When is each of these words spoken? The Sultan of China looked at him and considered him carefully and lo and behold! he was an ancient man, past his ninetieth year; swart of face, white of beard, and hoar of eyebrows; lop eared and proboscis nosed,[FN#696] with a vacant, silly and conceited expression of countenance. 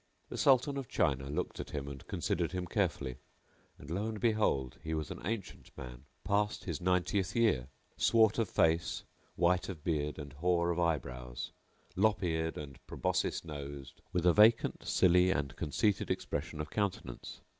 The 0.29 0.37
Sultan 0.39 0.77
of 0.77 0.87
China 0.87 1.29
looked 1.29 1.59
at 1.59 1.69
him 1.69 1.87
and 1.87 2.03
considered 2.07 2.53
him 2.53 2.65
carefully 2.65 3.17
and 3.77 3.91
lo 3.91 4.07
and 4.07 4.19
behold! 4.19 4.79
he 4.83 4.95
was 4.95 5.11
an 5.11 5.21
ancient 5.23 5.69
man, 5.77 6.05
past 6.23 6.63
his 6.63 6.81
ninetieth 6.81 7.35
year; 7.35 7.67
swart 7.97 8.39
of 8.39 8.49
face, 8.49 9.03
white 9.35 9.69
of 9.69 9.83
beard, 9.83 10.17
and 10.17 10.33
hoar 10.33 10.71
of 10.71 10.79
eyebrows; 10.79 11.51
lop 11.95 12.23
eared 12.23 12.57
and 12.57 12.79
proboscis 12.87 13.45
nosed,[FN#696] 13.45 14.01
with 14.11 14.25
a 14.25 14.33
vacant, 14.33 14.83
silly 14.83 15.29
and 15.29 15.55
conceited 15.55 16.09
expression 16.09 16.59
of 16.59 16.71
countenance. 16.71 17.41